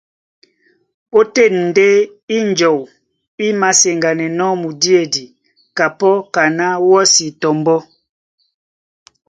[1.19, 1.87] Ótên ndé
[2.37, 2.79] ínjɔu
[3.45, 5.23] í māseŋganɛnɔ́ mudíedi
[5.77, 7.79] kapɔ́ kaná wɔ́si tɔ mbɔ́.